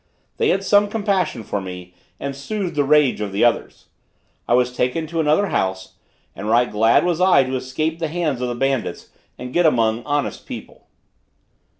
[0.37, 3.85] They had some compassion for me, and soothed the rage of the others.
[4.47, 5.97] I was taken to another house,
[6.35, 10.01] and right glad was I to escape the hands of the bandits, and get among
[10.05, 10.87] honest people.